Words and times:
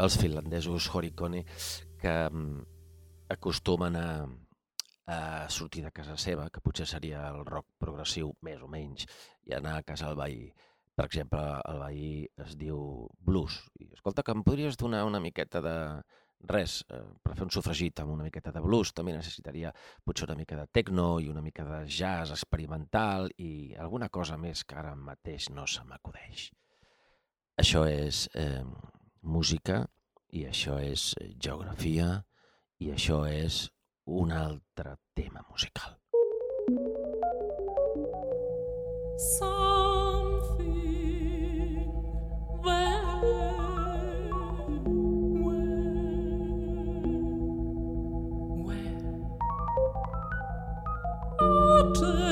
Els 0.00 0.18
finlandesos 0.20 0.88
Horikone, 0.90 1.44
que 2.00 2.14
mm, 2.30 2.64
acostumen 3.34 3.96
a, 3.96 4.08
a 5.06 5.18
sortir 5.48 5.84
de 5.84 5.92
casa 5.92 6.16
seva, 6.16 6.50
que 6.50 6.62
potser 6.64 6.86
seria 6.88 7.26
el 7.30 7.44
rock 7.46 7.70
progressiu 7.80 8.34
més 8.42 8.62
o 8.62 8.68
menys, 8.70 9.06
i 9.46 9.54
anar 9.56 9.78
a 9.78 9.86
casa 9.86 10.10
al 10.10 10.18
veí. 10.18 10.48
Per 10.94 11.08
exemple, 11.08 11.40
el 11.70 11.80
veí 11.82 12.10
es 12.44 12.54
diu 12.58 13.08
blues. 13.18 13.62
I, 13.80 13.90
escolta, 13.96 14.22
que 14.22 14.34
em 14.34 14.44
podries 14.46 14.78
donar 14.78 15.02
una 15.08 15.20
miqueta 15.22 15.62
de, 15.64 15.76
res, 16.48 16.84
eh, 16.90 17.02
per 17.22 17.34
fer 17.34 17.46
un 17.46 17.52
sofregit 17.54 18.00
amb 18.00 18.14
una 18.14 18.26
miqueta 18.26 18.52
de 18.52 18.62
blues 18.64 18.92
també 18.92 19.14
necessitaria 19.14 19.72
potser 20.04 20.28
una 20.28 20.38
mica 20.38 20.56
de 20.58 20.66
techno 20.66 21.18
i 21.20 21.28
una 21.32 21.42
mica 21.42 21.64
de 21.64 21.84
jazz 21.88 22.34
experimental 22.34 23.30
i 23.38 23.74
alguna 23.80 24.08
cosa 24.08 24.36
més 24.36 24.64
que 24.64 24.76
ara 24.78 24.94
mateix 24.94 25.50
no 25.50 25.66
se 25.66 25.84
m'acudeix. 25.88 26.50
Això 27.60 27.84
és 27.86 28.26
eh, 28.34 28.64
música 29.24 29.86
i 30.32 30.44
això 30.48 30.78
és 30.82 31.14
geografia 31.40 32.24
i 32.80 32.90
això 32.94 33.24
és 33.30 33.70
un 34.06 34.32
altre 34.32 34.96
tema 35.14 35.44
musical. 35.50 35.96
Something 39.38 40.64
where 42.62 43.04
out 51.84 52.23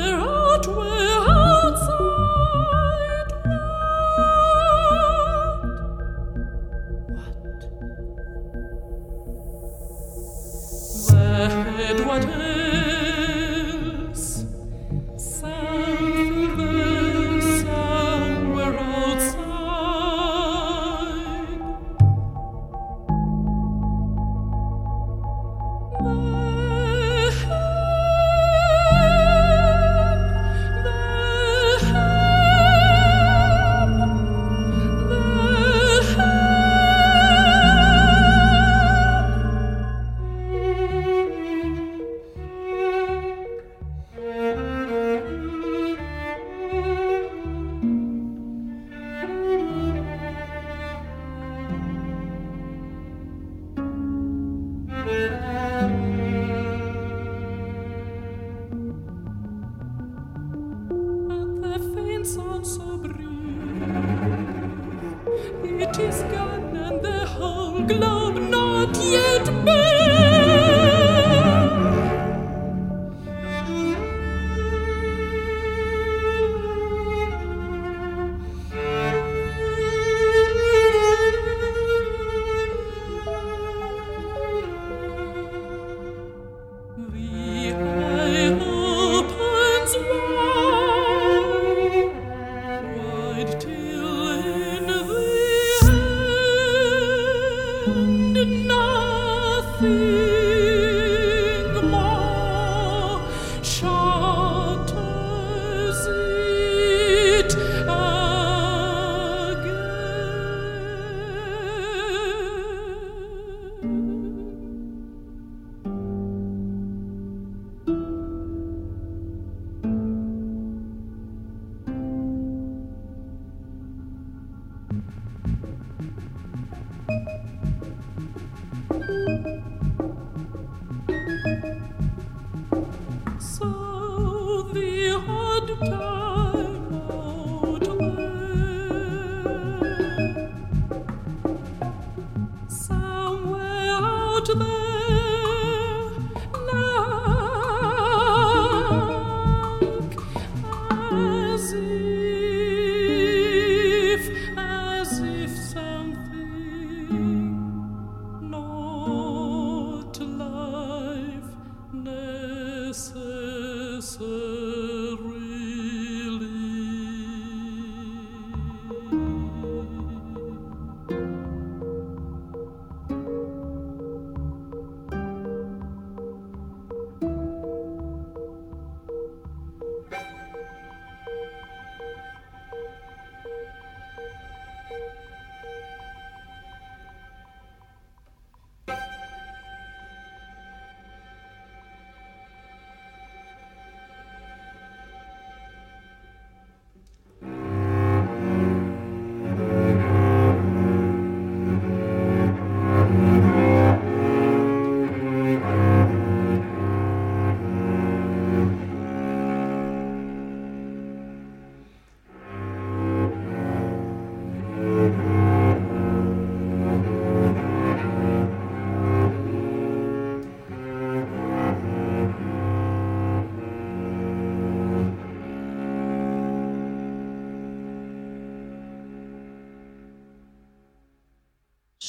Glaub 67.86 68.38
not 68.38 68.96
yet, 68.96 69.44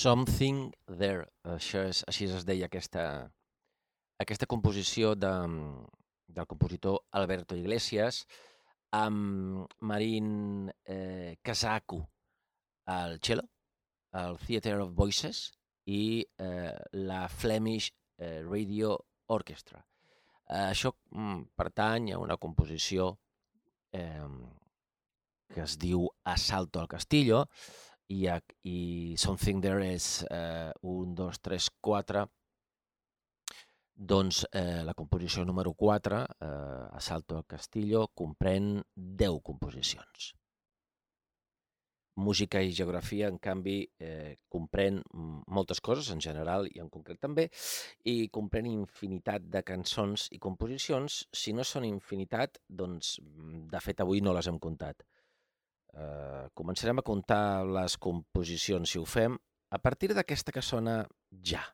Something 0.03 0.74
There. 1.00 1.29
Això 1.48 1.86
és, 1.88 2.01
així 2.12 2.25
es 2.27 2.43
deia 2.43 2.67
aquesta, 2.67 3.03
aquesta 4.19 4.48
composició 4.51 5.13
de, 5.15 5.29
del 6.27 6.48
compositor 6.50 6.98
Alberto 7.15 7.55
Iglesias 7.55 8.25
amb 8.98 9.63
Marín 9.79 10.67
eh, 10.83 11.38
Casacu 11.41 12.01
al 12.91 13.15
cello, 13.24 13.45
el 14.19 14.36
Theatre 14.43 14.81
of 14.83 14.91
Voices 14.98 15.45
i 15.88 16.19
eh, 16.19 16.75
la 17.07 17.22
Flemish 17.31 17.93
eh, 18.19 18.41
Radio 18.43 18.98
Orchestra. 19.31 19.79
Eh, 20.50 20.65
això 20.74 20.91
mm, 21.15 21.53
pertany 21.55 22.12
a 22.12 22.19
una 22.19 22.36
composició 22.36 23.13
eh, 23.95 24.27
que 25.53 25.63
es 25.63 25.79
diu 25.79 26.10
Asalto 26.36 26.83
al 26.83 26.91
Castillo 26.91 27.45
i, 28.13 28.29
i 28.70 28.77
Something 29.17 29.62
There 29.63 29.89
és 29.93 30.08
eh, 30.29 30.72
un, 30.93 31.15
dos, 31.17 31.41
tres, 31.41 31.70
quatre, 31.82 32.27
doncs 33.96 34.43
eh, 34.51 34.82
la 34.84 34.93
composició 34.98 35.46
número 35.46 35.74
4, 35.74 36.22
eh, 36.41 36.88
Asalto 36.98 37.38
al 37.38 37.46
Castillo, 37.46 38.08
comprèn 38.13 38.79
10 38.96 39.41
composicions. 39.46 40.34
Música 42.15 42.62
i 42.62 42.74
geografia, 42.77 43.27
en 43.27 43.39
canvi, 43.41 43.79
eh, 43.98 44.36
comprèn 44.50 45.00
moltes 45.48 45.82
coses 45.82 46.12
en 46.13 46.20
general 46.22 46.67
i 46.70 46.82
en 46.82 46.89
concret 46.89 47.17
també, 47.20 47.48
i 48.05 48.29
comprèn 48.29 48.70
infinitat 48.70 49.48
de 49.50 49.63
cançons 49.65 50.27
i 50.32 50.38
composicions. 50.38 51.24
Si 51.34 51.53
no 51.53 51.65
són 51.65 51.86
infinitat, 51.89 52.62
doncs, 52.70 53.17
de 53.74 53.82
fet, 53.82 54.01
avui 54.05 54.22
no 54.22 54.34
les 54.34 54.48
hem 54.48 54.60
comptat. 54.62 55.01
Eh, 55.93 56.45
començarem 56.57 56.97
a 57.00 57.05
comptar 57.05 57.63
les 57.69 57.97
composicions, 58.01 58.89
si 58.89 59.01
ho 59.01 59.05
fem, 59.05 59.38
a 59.69 59.79
partir 59.79 60.13
d'aquesta 60.13 60.53
que 60.55 60.65
sona 60.65 61.03
ja. 61.53 61.65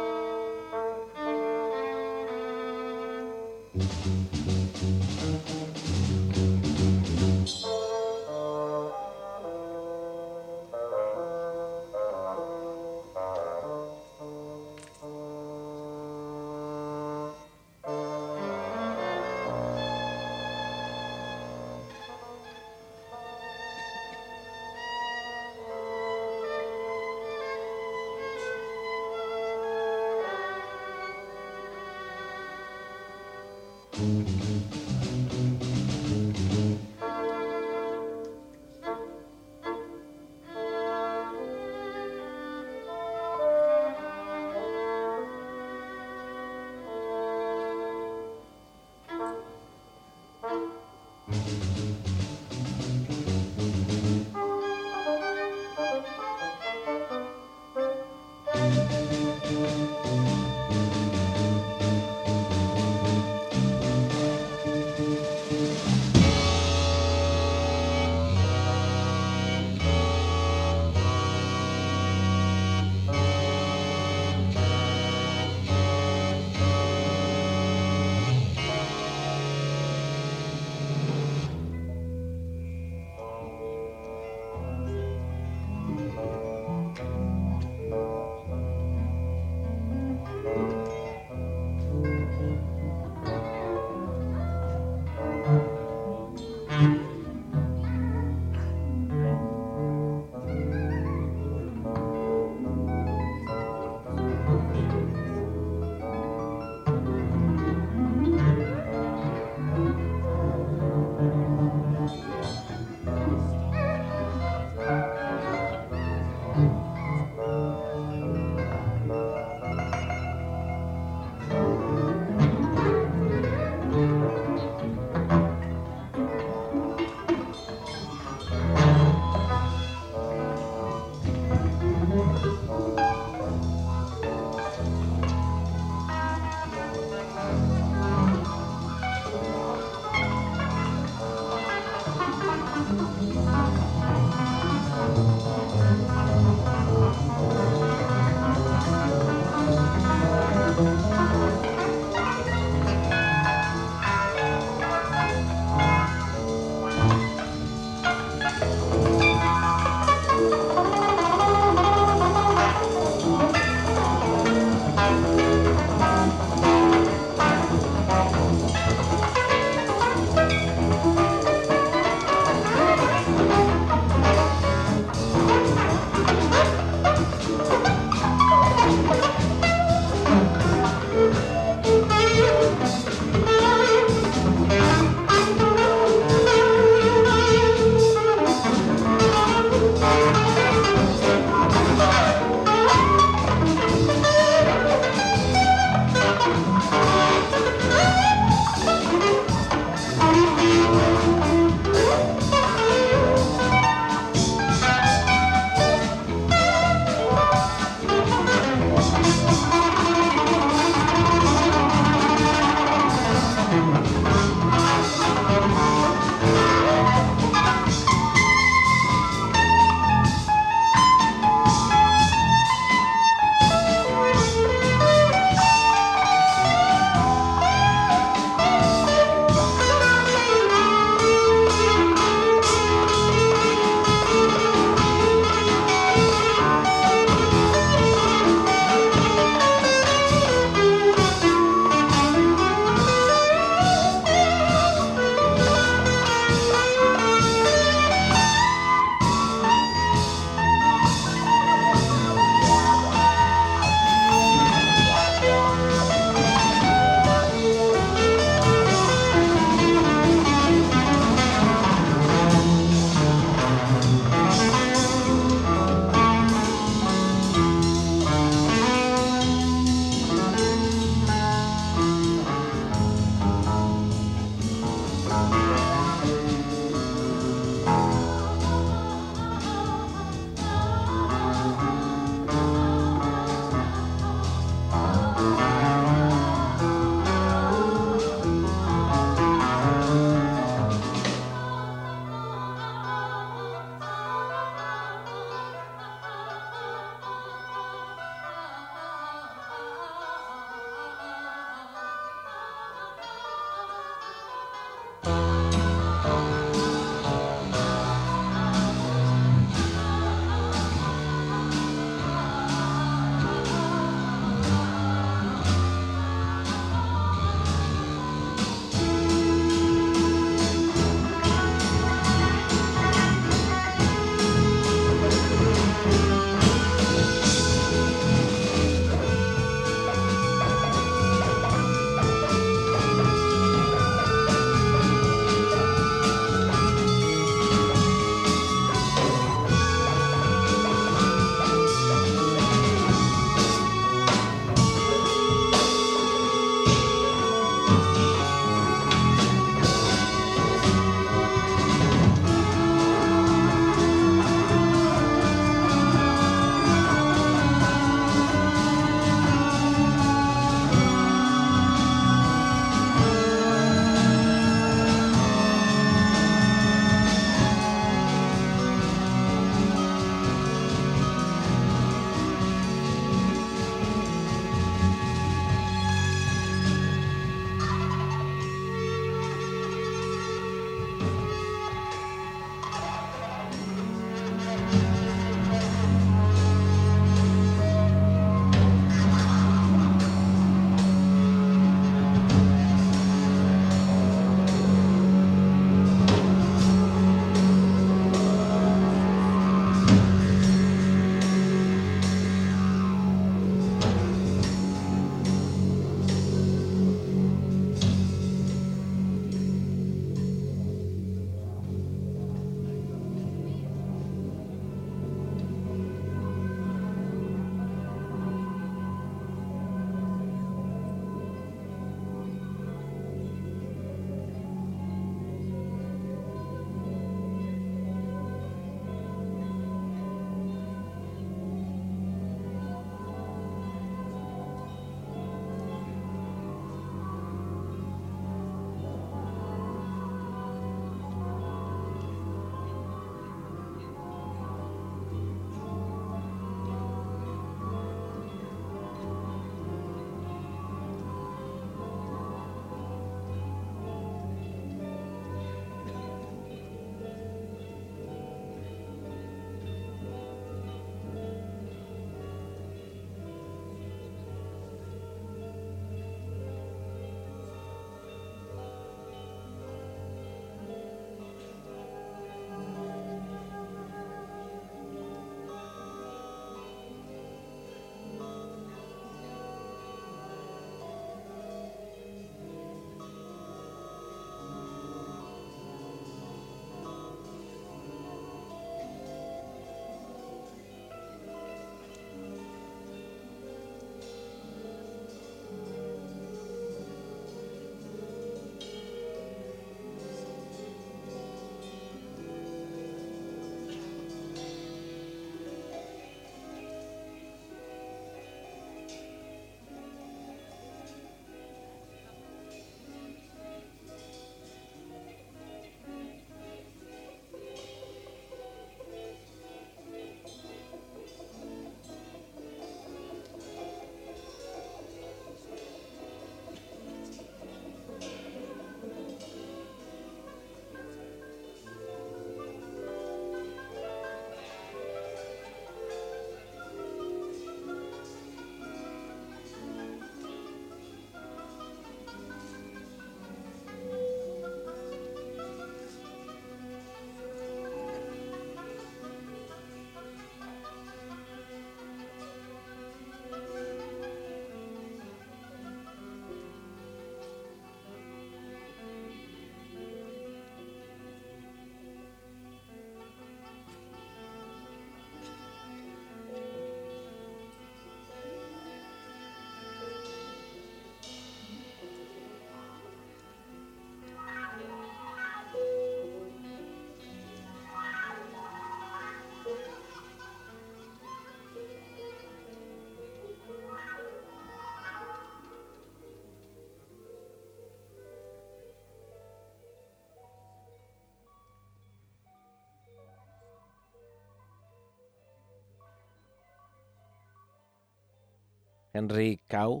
Henry 599.12 599.60
Cow, 599.70 600.00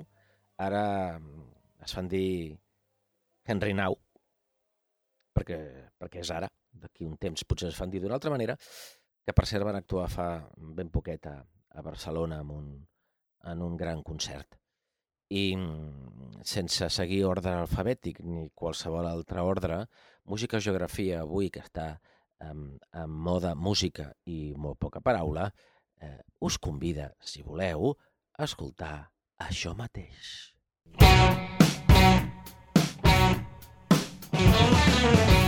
ara 0.58 0.84
mm, 1.18 1.48
es 1.86 1.94
fan 1.94 2.08
dir 2.10 2.56
Henry 3.48 3.74
Now, 3.74 3.96
perquè, 5.34 5.58
perquè 5.98 6.22
és 6.24 6.32
ara, 6.34 6.48
d'aquí 6.70 7.06
un 7.06 7.16
temps 7.16 7.44
potser 7.48 7.70
es 7.70 7.78
fan 7.78 7.90
dir 7.90 8.02
d'una 8.02 8.18
altra 8.18 8.32
manera, 8.34 8.56
que 9.24 9.34
per 9.36 9.46
cert 9.48 9.66
van 9.66 9.78
actuar 9.78 10.08
fa 10.12 10.28
ben 10.56 10.90
poquet 10.90 11.26
a, 11.28 11.36
a 11.40 11.82
Barcelona 11.84 12.40
en 12.42 12.50
un, 12.50 12.68
en 13.52 13.62
un 13.62 13.76
gran 13.76 14.02
concert. 14.02 14.58
I 15.28 15.52
mm, 15.56 16.44
sense 16.48 16.88
seguir 16.90 17.24
ordre 17.28 17.52
alfabètic 17.52 18.22
ni 18.24 18.48
qualsevol 18.54 19.08
altre 19.08 19.44
ordre, 19.44 19.82
Música 20.28 20.60
Geografia 20.60 21.22
avui, 21.22 21.48
que 21.48 21.62
està 21.64 21.94
en, 22.44 22.76
en 22.92 23.10
moda 23.10 23.54
música 23.56 24.10
i 24.28 24.52
molt 24.56 24.76
poca 24.80 25.00
paraula, 25.00 25.46
eh, 26.04 26.18
us 26.44 26.58
convida, 26.60 27.08
si 27.20 27.42
voleu, 27.42 27.94
escoltar 28.38 29.10
això 29.48 29.74
mateix. 29.74 30.54
Thank. 34.98 35.47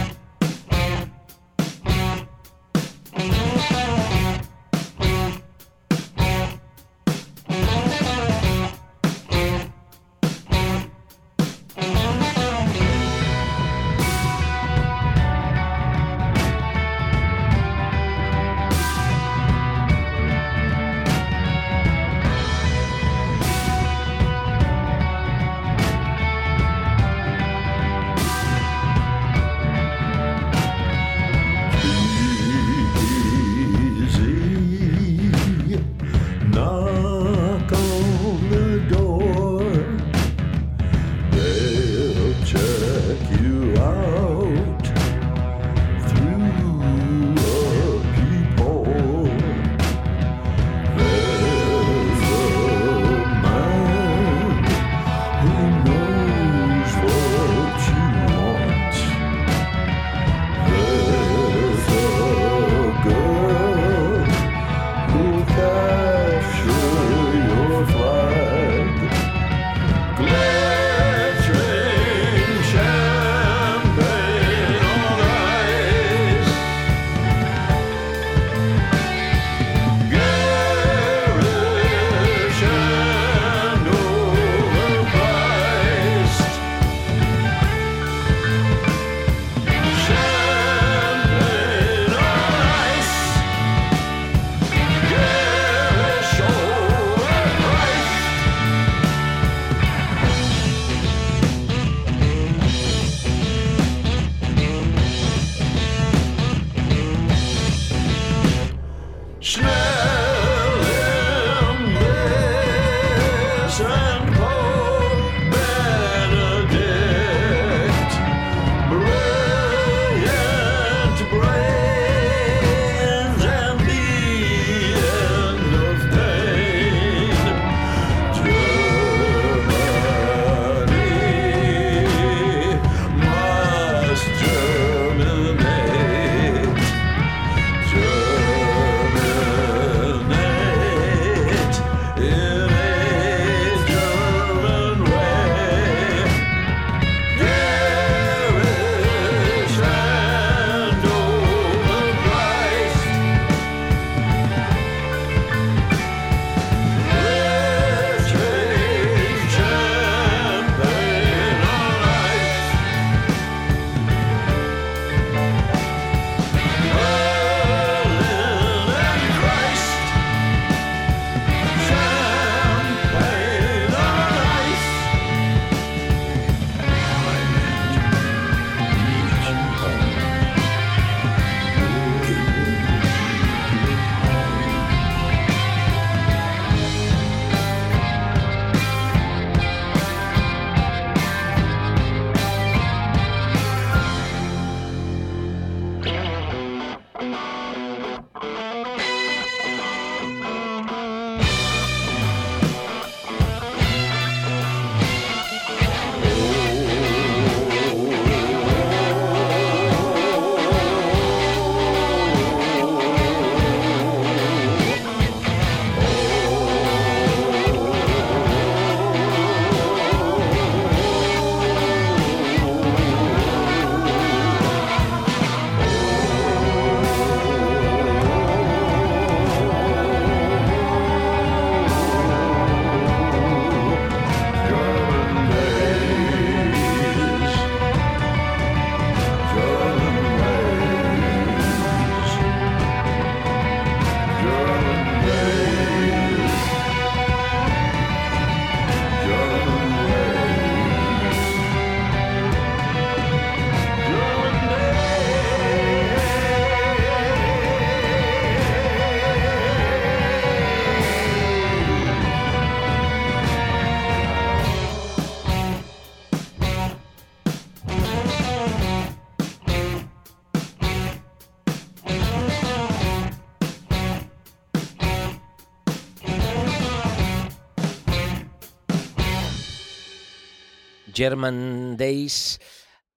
German 281.20 281.96
Days, 282.00 282.56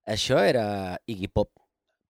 això 0.03 0.41
era 0.43 0.99
Iggy 1.07 1.29
Pop, 1.31 1.53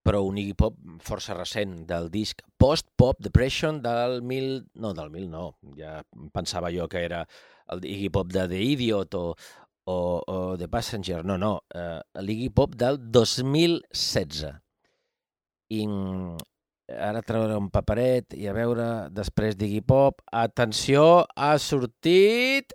però 0.04 0.24
un 0.26 0.40
Iggy 0.42 0.56
Pop 0.58 0.78
força 1.06 1.36
recent 1.38 1.84
del 1.90 2.10
disc 2.14 2.42
Post-Pop 2.58 3.22
Depression 3.22 3.82
del 3.84 4.24
mil... 4.26 4.64
No, 4.82 4.96
del 4.98 5.12
mil 5.14 5.30
no, 5.30 5.52
ja 5.78 6.00
pensava 6.34 6.72
jo 6.74 6.88
que 6.90 7.04
era 7.06 7.22
el 7.74 7.86
Iggy 7.86 8.10
Pop 8.16 8.34
de 8.34 8.48
The 8.50 8.62
Idiot 8.72 9.20
o, 9.20 9.36
o, 9.86 9.98
o 10.26 10.58
The 10.58 10.68
Passenger. 10.68 11.22
No, 11.26 11.38
no, 11.38 11.60
eh, 11.76 12.02
l'Iggy 12.26 12.50
Pop 12.50 12.76
del 12.76 12.98
2016. 13.12 14.50
I 15.74 15.86
mm, 15.88 16.38
ara 16.98 17.22
treure 17.26 17.58
un 17.62 17.70
paperet 17.74 18.34
i 18.38 18.50
a 18.50 18.56
veure 18.58 18.90
després 19.14 19.58
d'Iggy 19.60 19.86
Pop. 19.86 20.26
Atenció, 20.32 21.28
ha 21.36 21.54
sortit... 21.62 22.74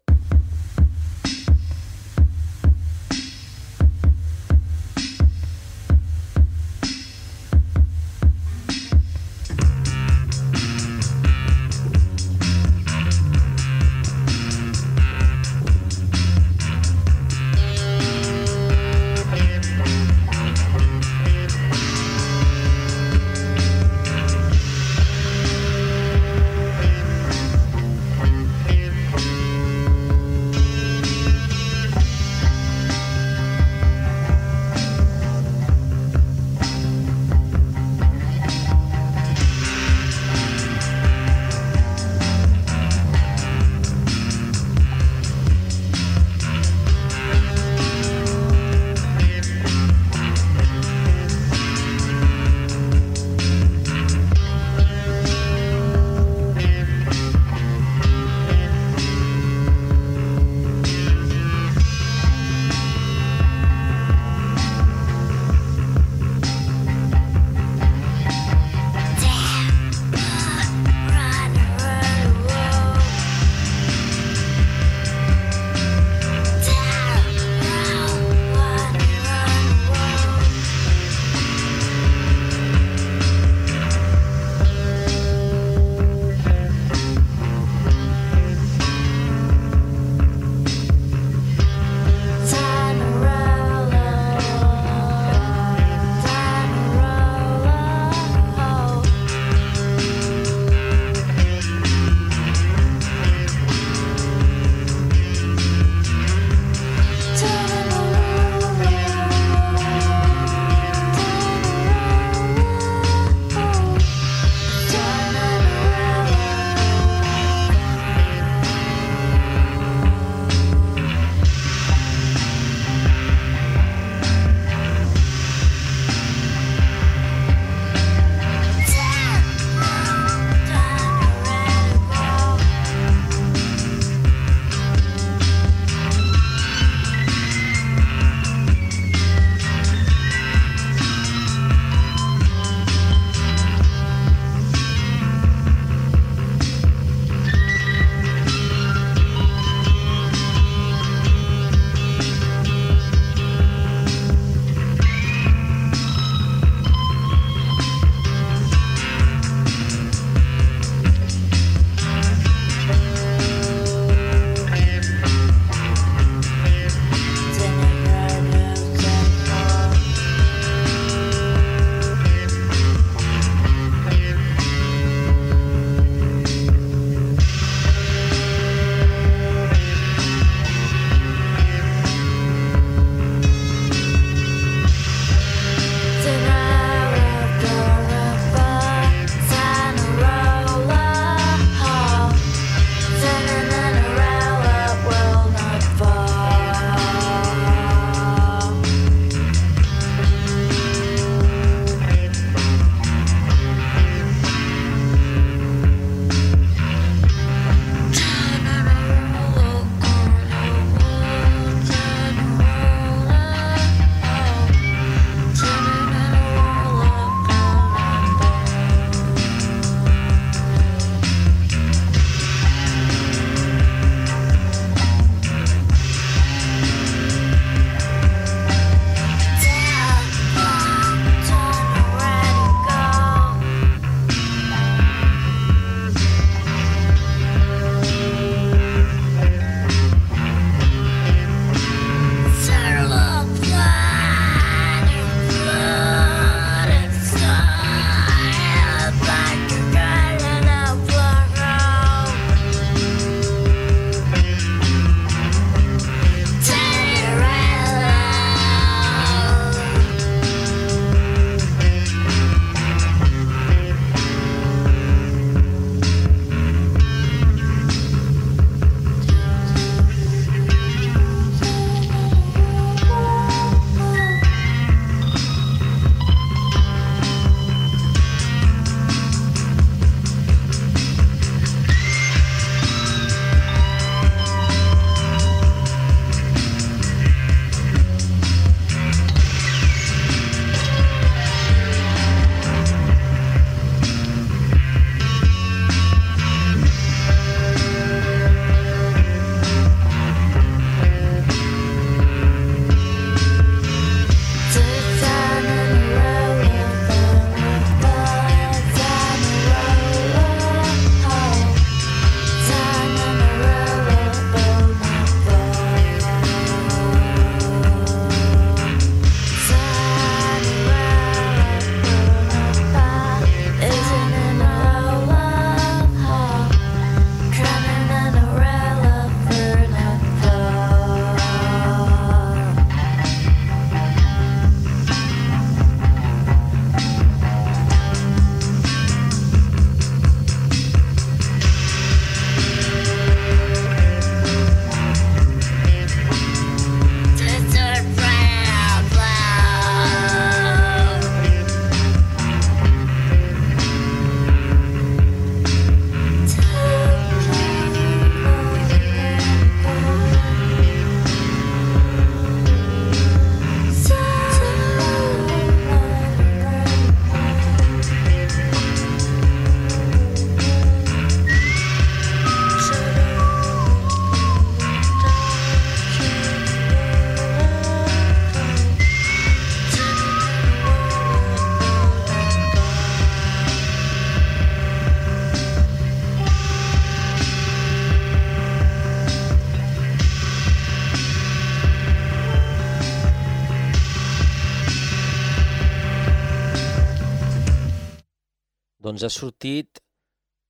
doncs 399.19 399.27
ha 399.27 399.35
sortit 399.35 399.99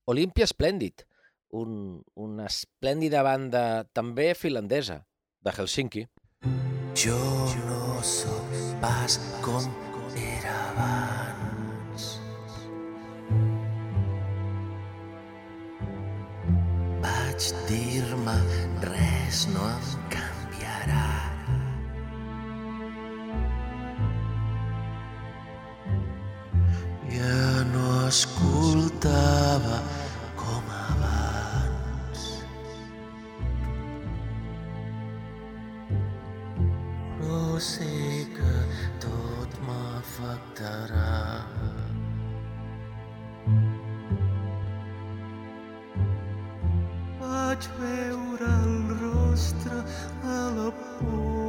Olympia 0.09 0.47
Splendid, 0.47 1.03
un, 1.53 2.01
una 2.15 2.47
esplèndida 2.49 3.21
banda 3.21 3.85
també 3.93 4.33
finlandesa, 4.33 5.03
de 5.45 5.53
Helsinki. 5.53 6.05
Jo 6.97 7.19
no 7.67 8.01
sóc 8.01 8.57
pas 8.81 9.19
com 9.45 9.69
era 10.17 10.55
abans. 10.71 12.09
Vaig 17.05 17.51
dir-me 17.69 18.37
res 18.89 19.45
no 19.53 19.69
em 19.77 19.89
canviarà. 20.17 21.28
Ja 27.09 27.63
no 27.73 28.07
escoltava 28.07 29.79
com 30.37 30.67
abans. 30.75 32.21
Però 37.17 37.57
sé 37.57 37.89
que 38.37 38.53
tot 39.01 39.57
m'afectarà. 39.65 41.17
Vaig 47.19 47.69
veure 47.81 48.55
el 48.63 48.97
rostre 49.03 49.85
de 50.23 50.41
la 50.59 50.71
por. 50.79 51.48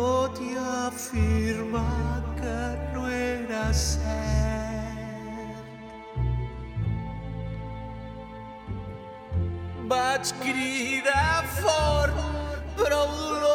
Tot 0.00 0.38
i 0.40 0.54
afirmar 0.56 2.22
que 2.38 2.60
no 2.94 3.02
era 3.06 3.66
cert. 3.80 4.00
Vaig 9.92 10.32
cridar 10.40 11.44
fort, 11.60 12.16
prou 12.80 13.08
dolor. 13.18 13.49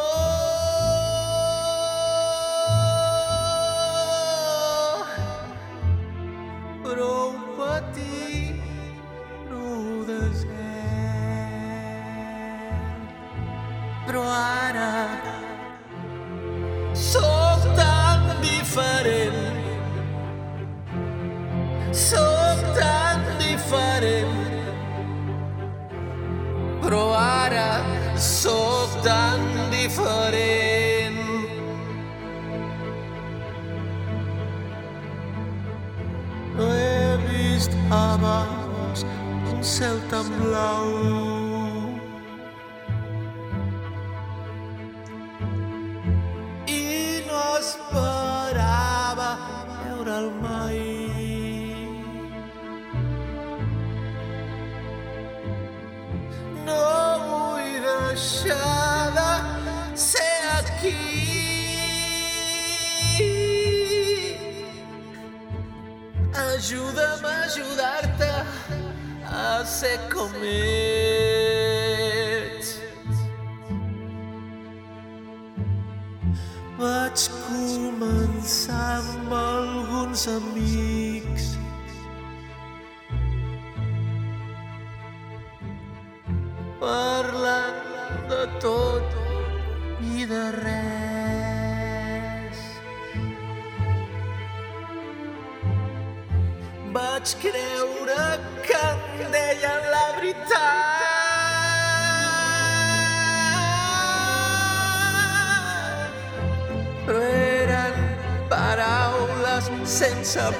Sense 110.23 110.53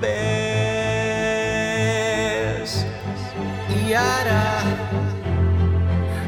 pes. 0.00 0.38
I 3.68 3.94
ara 3.94 4.62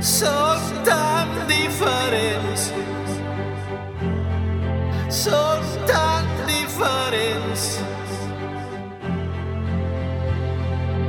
som 0.00 0.60
tan 0.84 1.28
diferents. 1.48 2.72
Som 5.08 5.62
tan 5.86 6.24
diferents. 6.46 7.80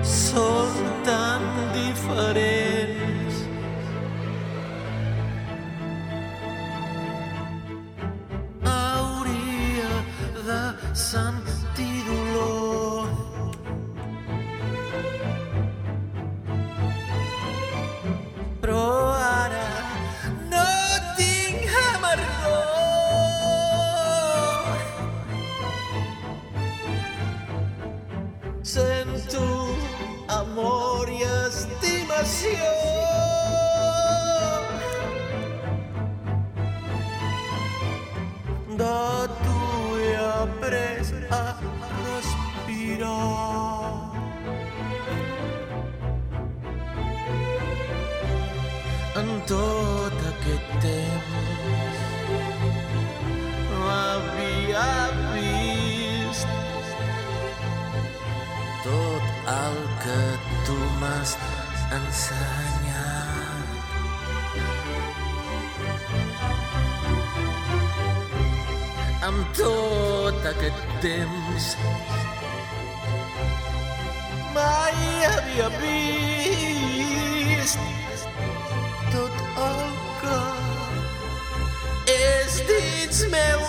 Som 0.04 0.70
tan 1.06 1.42
diferents. 1.74 3.36
Hauria 8.64 9.94
ensenyat. 61.98 63.68
Amb 69.28 69.42
tot 69.58 70.46
aquest 70.54 70.82
temps 71.04 71.66
mai 74.56 74.98
havia 75.28 75.68
vist 75.82 77.80
tot 79.14 79.36
el 79.68 79.84
que 80.22 80.42
és 82.16 82.52
dins 82.72 83.20
meu. 83.36 83.62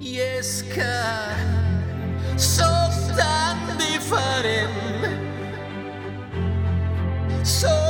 I 0.00 0.12
és 0.24 0.50
que 0.74 1.27
Sóc 7.44 7.87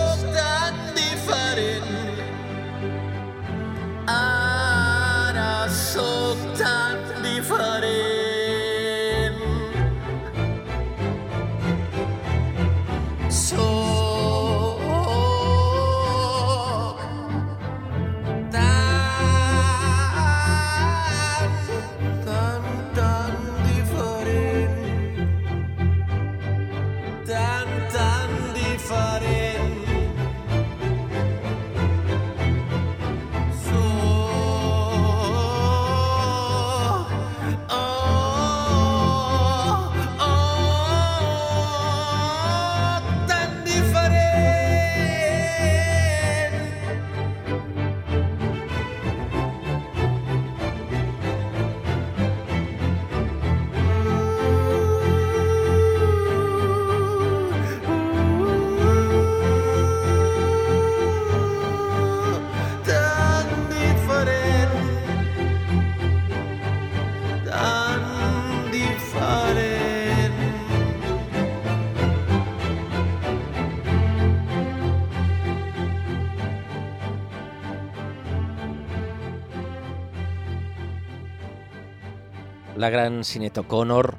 la 82.79 82.91
gran 82.91 83.25
Sinead 83.25 83.59
O'Connor, 83.59 84.15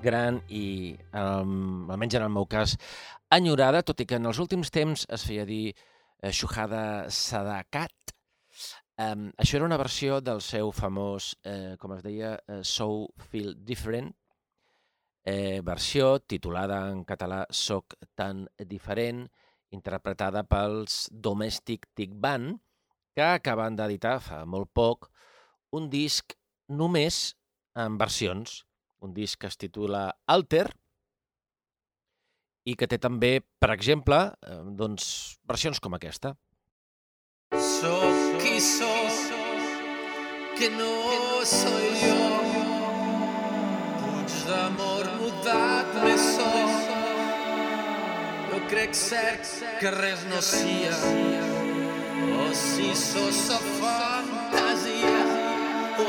gran 0.00 0.38
i, 0.48 0.96
um, 1.12 1.90
almenys 1.92 2.14
en 2.16 2.22
el 2.24 2.30
meu 2.32 2.46
cas, 2.48 2.78
enyorada, 3.36 3.82
tot 3.84 4.00
i 4.00 4.06
que 4.08 4.16
en 4.16 4.24
els 4.30 4.40
últims 4.40 4.72
temps 4.72 5.02
es 5.12 5.26
feia 5.28 5.44
dir 5.44 5.74
eh, 5.74 6.30
Shuhada 6.32 7.10
Sadakat. 7.12 8.14
Um, 8.96 9.26
això 9.36 9.58
era 9.58 9.68
una 9.68 9.76
versió 9.76 10.22
del 10.24 10.40
seu 10.40 10.72
famós, 10.72 11.34
eh, 11.44 11.76
com 11.76 11.92
es 11.98 12.00
deia, 12.06 12.32
eh, 12.48 12.62
So 12.64 13.10
Feel 13.28 13.52
Different, 13.68 14.14
eh, 15.28 15.60
versió 15.60 16.22
titulada 16.24 16.86
en 16.88 17.04
català 17.04 17.44
Soc 17.52 18.00
tan 18.16 18.46
diferent, 18.64 19.26
interpretada 19.76 20.46
pels 20.48 21.10
Domestic 21.12 21.90
Tick 21.92 22.16
Band, 22.16 22.62
que 23.12 23.28
acaben 23.28 23.76
d'editar 23.76 24.22
fa 24.24 24.46
molt 24.48 24.72
poc 24.72 25.10
un 25.76 25.92
disc 25.92 26.32
només 26.72 27.34
en 27.74 27.98
versions, 27.98 28.62
un 29.04 29.12
disc 29.14 29.40
que 29.40 29.50
es 29.50 29.58
titula 29.60 30.06
Alter 30.26 30.66
i 32.64 32.74
que 32.80 32.88
té 32.88 32.98
també, 32.98 33.40
per 33.60 33.70
exemple, 33.74 34.20
eh, 34.46 34.60
doncs, 34.78 35.06
versions 35.48 35.80
com 35.84 35.96
aquesta. 35.98 36.32
Soc 37.60 38.40
qui 38.40 38.56
soc, 38.60 39.34
que 40.58 40.70
no 40.78 40.94
soy 41.50 41.90
yo. 42.00 42.30
Puig 44.00 44.38
d'amor 44.48 45.10
mudat 45.18 45.98
me 46.06 46.16
soc. 46.24 46.90
Jo 48.54 48.62
crec 48.70 48.96
cert 48.96 49.50
que 49.82 49.92
res 49.98 50.24
no 50.30 50.40
sia, 50.40 50.94
o 52.38 52.48
si 52.54 52.94
sos 52.96 53.44
sa 53.50 53.60
fantasia, 53.82 55.18
o 56.00 56.08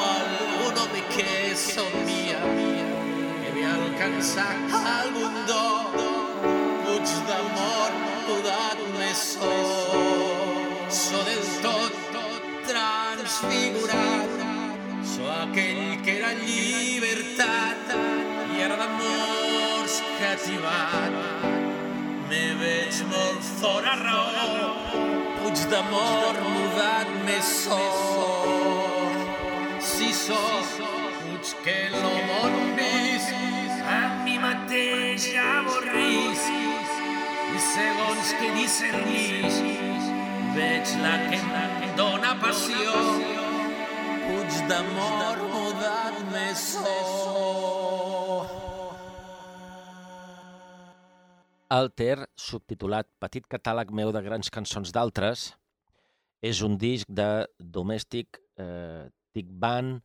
que 1.14 1.56
somia, 1.56 2.40
que 3.42 3.50
ve 3.56 3.66
alcançar 3.66 4.56
algun 4.72 5.36
do. 5.50 5.66
Puig 6.86 7.10
d'amor 7.28 7.92
me 8.98 9.14
soc. 9.14 10.90
So 10.90 11.18
del 11.24 11.44
tot 11.64 11.94
transfigurat, 12.68 14.32
so 15.04 15.24
aquell 15.42 16.02
que 16.06 16.18
era 16.20 16.32
llibertat 16.46 17.94
i 18.56 18.64
ara 18.66 18.78
d'amors 18.82 20.00
cativat. 20.22 21.14
Me 22.30 22.46
veig 22.62 23.04
molt 23.12 23.44
fora 23.60 23.96
raó, 24.02 24.74
puig 25.42 25.68
d'amor 25.70 26.42
mudat 26.50 27.16
me 27.28 27.40
sóc. 27.42 28.45
Sóc, 30.26 30.70
puig 31.22 31.50
que 31.62 31.74
lo 31.94 32.12
món 32.26 32.72
vist, 32.74 33.30
a 33.86 33.98
mi 34.24 34.40
mateix 34.42 35.28
avorris, 35.38 36.46
i 37.54 37.60
segons 37.62 38.32
que 38.40 38.48
discernís, 38.56 39.60
veig 40.56 40.94
la 41.04 41.12
que 41.28 41.38
em 41.38 41.92
dóna 42.00 42.32
passió, 42.42 42.96
puig 44.24 44.58
d'amor 44.72 45.44
mudat 45.52 46.18
me 46.32 46.48
sóc. 46.58 48.50
Alter, 51.78 52.26
subtitulat 52.34 53.12
Petit 53.22 53.46
catàleg 53.46 53.94
meu 53.94 54.10
de 54.16 54.26
grans 54.26 54.50
cançons 54.50 54.90
d'altres, 54.90 55.52
és 56.42 56.66
un 56.66 56.82
disc 56.82 57.06
de 57.14 57.46
Domestic 57.78 58.42
eh, 58.58 59.06
Tick 59.38 59.54
Band 59.54 60.02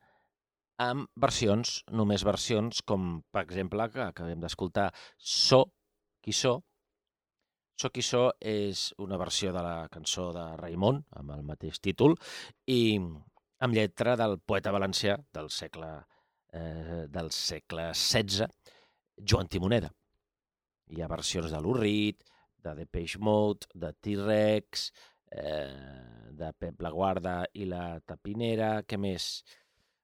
amb 0.80 1.08
versions, 1.20 1.80
només 1.92 2.24
versions, 2.24 2.80
com 2.86 3.20
per 3.32 3.44
exemple 3.44 3.86
que 3.92 4.02
acabem 4.06 4.40
d'escoltar 4.40 4.88
So, 5.16 5.64
qui 6.24 6.32
so. 6.32 6.60
So, 7.80 7.88
qui 7.88 8.02
so 8.04 8.26
és 8.44 8.90
una 9.00 9.16
versió 9.20 9.54
de 9.56 9.62
la 9.64 9.88
cançó 9.92 10.30
de 10.36 10.44
Raimon, 10.60 11.02
amb 11.16 11.32
el 11.36 11.44
mateix 11.48 11.80
títol, 11.80 12.16
i 12.68 12.98
amb 13.60 13.76
lletra 13.76 14.16
del 14.20 14.38
poeta 14.40 14.72
valencià 14.72 15.16
del 15.32 15.48
segle, 15.52 15.92
eh, 16.52 17.06
del 17.08 17.30
segle 17.32 17.90
XVI, 17.94 18.48
Joan 19.16 19.48
Timoneda. 19.48 19.88
Hi 20.92 21.00
ha 21.00 21.08
versions 21.08 21.52
de 21.52 21.60
Reed, 21.78 22.24
de 22.60 22.74
Depeche 22.82 23.18
Mode, 23.18 23.68
de 23.74 23.92
T-Rex, 23.92 24.90
eh, 25.30 26.30
de 26.32 26.52
Pep 26.58 26.80
Laguarda 26.82 27.44
i 27.54 27.64
la 27.68 28.00
Tapinera, 28.00 28.82
què 28.82 28.98
més? 28.98 29.30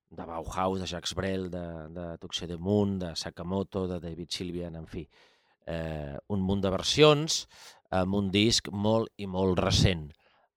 De 0.09 0.25
Bauhaus, 0.25 0.81
de 0.81 0.87
Jacques 0.87 1.15
Brel, 1.15 1.51
de, 1.51 1.65
de 1.91 2.07
Tuxe 2.19 2.47
de 2.47 2.57
Moon, 2.57 2.99
de 2.99 3.15
Sakamoto, 3.17 3.87
de 3.89 4.01
David 4.01 4.31
Sylvian, 4.31 4.77
en 4.77 4.87
fi. 4.87 5.07
Eh, 5.67 6.17
un 6.29 6.45
munt 6.47 6.63
de 6.63 6.71
versions 6.71 7.43
amb 7.91 8.15
un 8.15 8.31
disc 8.31 8.71
molt 8.71 9.11
i 9.19 9.27
molt 9.27 9.59
recent. 9.59 10.09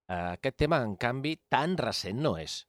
Eh, 0.07 0.33
aquest 0.37 0.59
tema, 0.65 0.83
en 0.85 0.95
canvi, 1.01 1.35
tan 1.49 1.77
recent 1.77 2.21
no 2.21 2.37
és. 2.37 2.61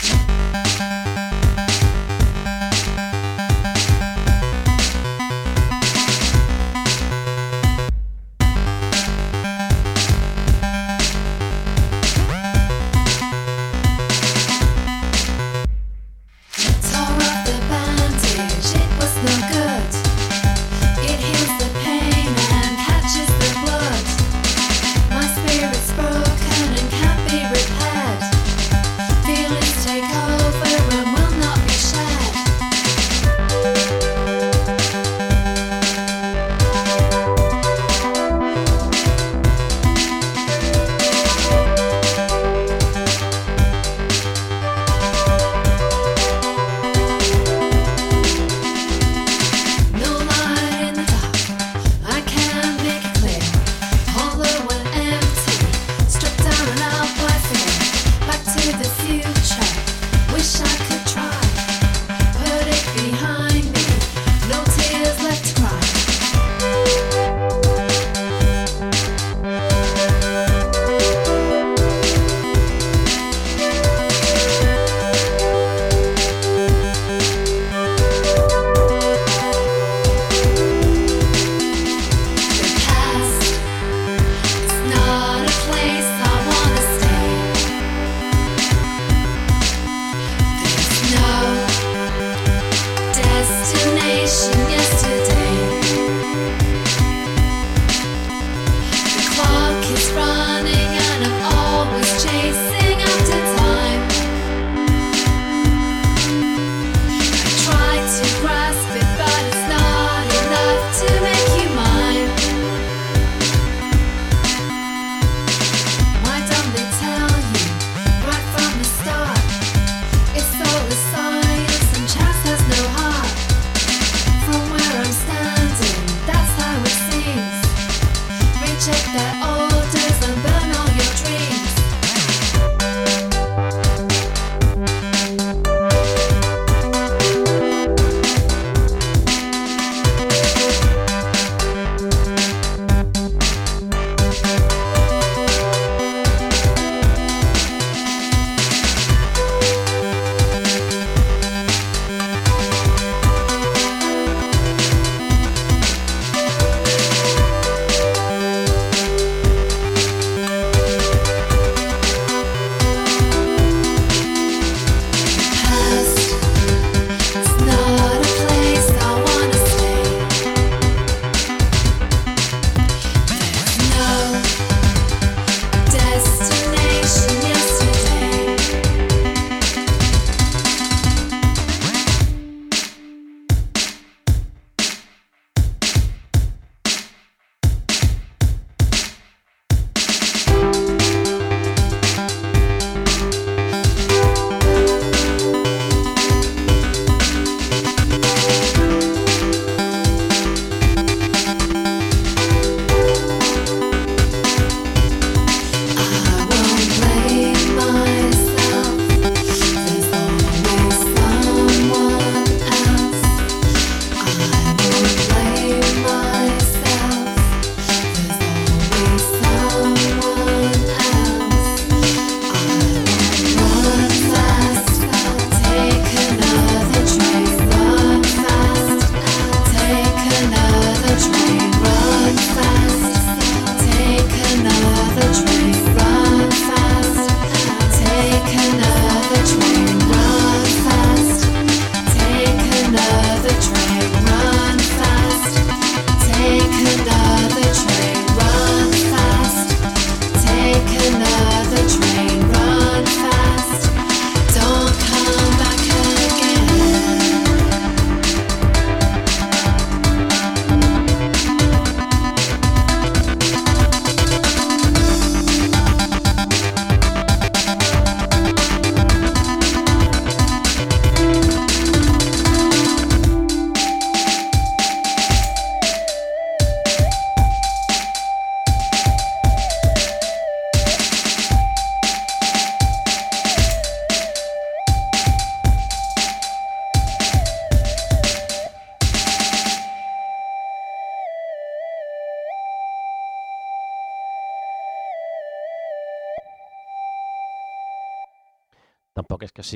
Tore 0.00 0.99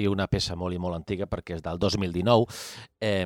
sigui 0.05 0.13
una 0.13 0.29
peça 0.29 0.55
molt 0.57 0.75
i 0.75 0.81
molt 0.81 0.97
antiga 0.99 1.27
perquè 1.27 1.57
és 1.57 1.63
del 1.65 1.79
2019 1.81 2.45
eh, 3.01 3.25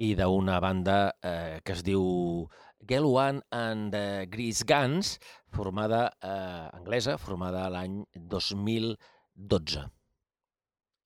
i 0.00 0.14
d'una 0.16 0.58
banda 0.60 1.12
eh, 1.20 1.60
que 1.62 1.74
es 1.74 1.82
diu 1.84 2.48
Girl 2.88 3.08
One 3.10 3.42
and 3.50 3.92
the 3.92 4.26
Grease 4.30 4.64
Guns, 4.64 5.18
formada 5.50 6.12
eh, 6.22 6.68
anglesa, 6.72 7.18
formada 7.18 7.68
l'any 7.68 8.04
2012. 8.14 9.84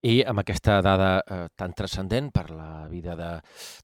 I 0.05 0.23
amb 0.27 0.43
aquesta 0.43 0.81
dada 0.83 1.23
eh, 1.23 1.47
tan 1.57 1.73
transcendent 1.73 2.31
per 2.35 2.51
la 2.51 2.87
vida 2.91 3.17
de 3.17 3.31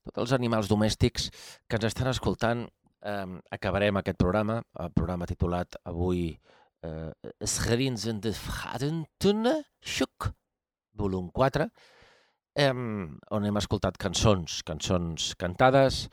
tots 0.03 0.21
els 0.21 0.35
animals 0.37 0.69
domèstics 0.69 1.31
que 1.67 1.79
ens 1.79 1.89
estan 1.89 2.11
escoltant, 2.13 2.67
eh, 3.01 3.25
acabarem 3.51 3.97
aquest 3.97 4.21
programa, 4.21 4.61
el 4.79 4.93
programa 4.93 5.27
titulat 5.27 5.81
avui 5.89 6.29
eh, 6.85 7.11
Scherins 7.43 8.05
en 8.13 8.21
de 8.21 8.35
Fradentune, 8.37 9.57
Xuc, 9.81 10.08
volum 10.99 11.31
4, 11.35 11.69
eh, 12.59 12.73
on 12.73 13.47
hem 13.47 13.59
escoltat 13.61 13.97
cançons, 13.97 14.61
cançons 14.67 15.33
cantades, 15.39 16.07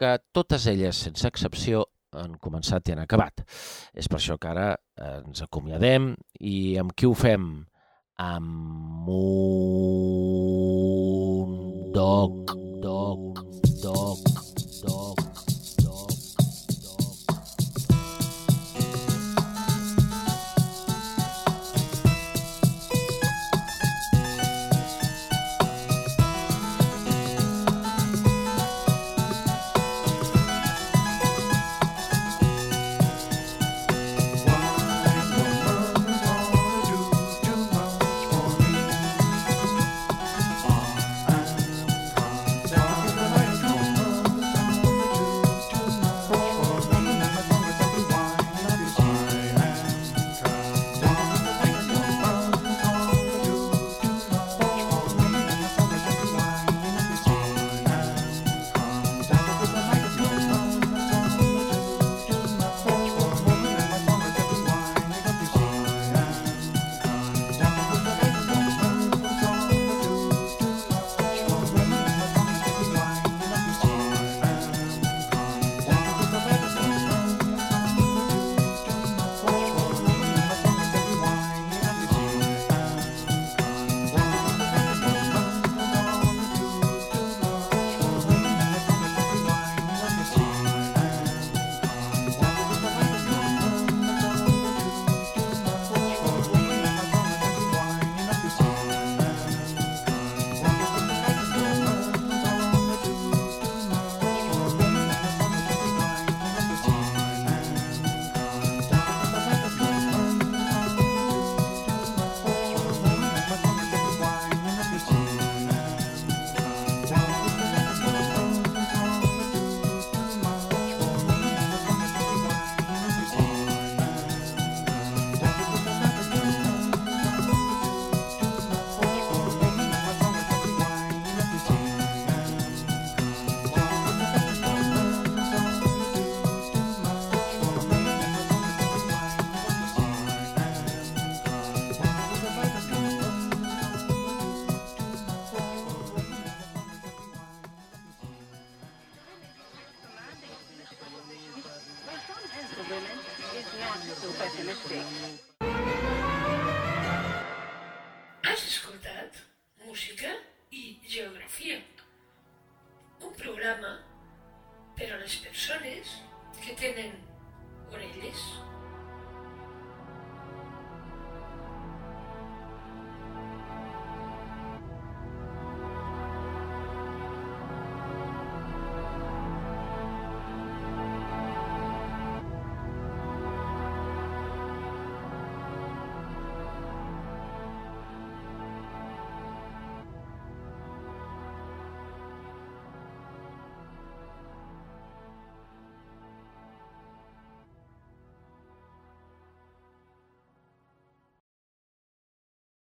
que 0.00 0.16
totes 0.32 0.66
elles, 0.70 0.96
sense 1.06 1.28
excepció, 1.28 1.84
han 2.16 2.34
començat 2.42 2.88
i 2.88 2.92
han 2.94 3.02
acabat. 3.04 3.44
És 3.94 4.08
per 4.10 4.18
això 4.18 4.38
que 4.40 4.48
ara 4.50 4.72
eh, 4.74 5.20
ens 5.20 5.42
acomiadem 5.46 6.14
i 6.40 6.76
amb 6.80 6.92
qui 6.96 7.06
ho 7.06 7.14
fem? 7.14 7.66
Amb 8.20 9.08
un 9.08 9.20
doc, 11.94 12.52
doc, 12.82 13.40
doc, 13.82 14.39